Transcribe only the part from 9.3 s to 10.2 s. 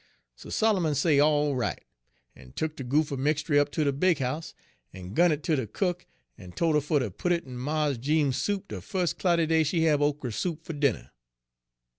day she hab